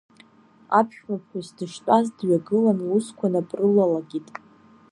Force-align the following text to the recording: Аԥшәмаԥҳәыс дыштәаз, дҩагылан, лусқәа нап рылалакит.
Аԥшәмаԥҳәыс 0.77 1.49
дыштәаз, 1.57 2.07
дҩагылан, 2.17 2.79
лусқәа 2.87 3.27
нап 3.33 3.49
рылалакит. 3.59 4.27